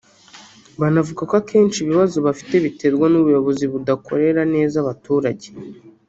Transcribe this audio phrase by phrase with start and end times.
[0.79, 5.47] Banavuga ko akenshi ibibazo bafite biterwa n’ubuyobozi budakorera neza abaturage